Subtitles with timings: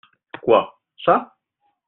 [0.41, 1.35] Quoi?- Ça.